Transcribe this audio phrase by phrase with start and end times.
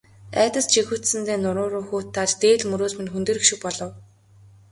[0.41, 3.91] Айдас жихүүдсэндээ нуруу руу хүйт дааж, дээл мөрөөс минь хөндийрөх шиг болов.